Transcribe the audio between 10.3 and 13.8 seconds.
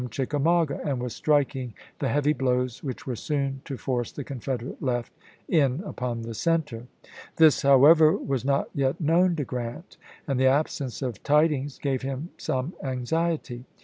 the absence of tidings gave him some anxiety.